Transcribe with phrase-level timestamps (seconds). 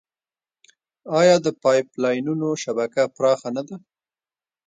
[1.19, 3.75] آیا د پایپ لاینونو شبکه پراخه نه ده؟